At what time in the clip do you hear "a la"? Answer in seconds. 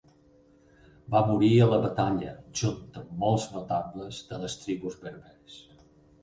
1.57-1.77